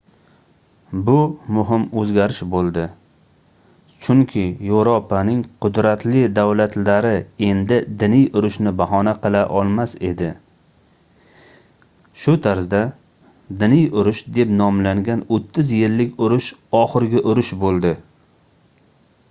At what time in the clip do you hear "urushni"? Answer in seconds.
8.41-8.73